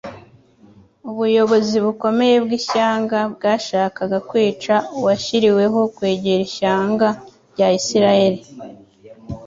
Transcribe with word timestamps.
Ubuyobozi 1.09 1.75
bukomeye 1.85 2.35
bw'ishyanga 2.45 3.19
bwashakaga 3.35 4.17
kwica 4.29 4.73
Uwashyiriweho 4.97 5.79
kwegera 5.95 6.41
ishyanga 6.49 7.07
rya 7.53 7.67
Isiraeli. 7.79 8.41